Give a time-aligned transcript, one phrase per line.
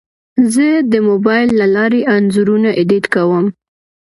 [0.53, 3.45] زه د موبایل له لارې انځورونه ایډیټ کوم.